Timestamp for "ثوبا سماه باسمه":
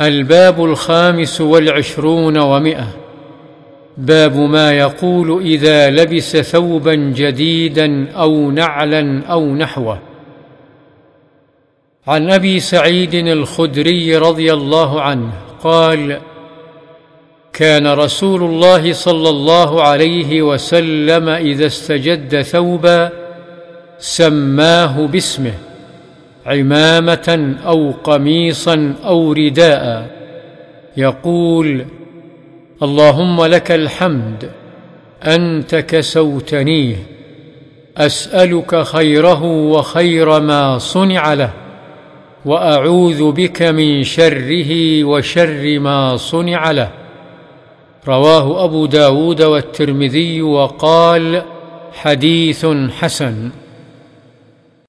22.42-25.54